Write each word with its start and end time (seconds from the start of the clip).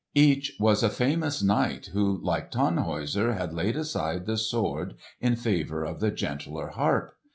Each 0.15 0.53
was 0.59 0.81
a 0.81 0.89
famous 0.89 1.43
knight 1.43 1.91
who 1.93 2.19
like 2.23 2.49
Tannhäuser 2.51 3.37
had 3.37 3.53
laid 3.53 3.75
aside 3.77 4.25
the 4.25 4.35
sword 4.35 4.95
in 5.19 5.35
favour 5.35 5.83
of 5.83 5.99
the 5.99 6.09
gentler 6.09 6.69
harp. 6.69 7.15